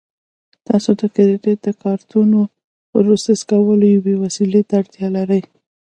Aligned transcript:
تاسو 0.67 0.89
د 0.99 1.01
کریډیټ 1.15 1.63
کارتونو 1.83 2.39
پروسس 2.91 3.39
کولو 3.51 3.85
یوې 3.95 4.15
وسیلې 4.23 4.61
ته 4.67 4.73
اړتیا 4.81 5.07
لرئ 5.17 5.41